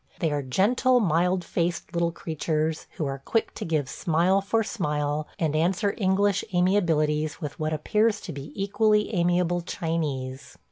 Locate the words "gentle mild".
0.41-1.43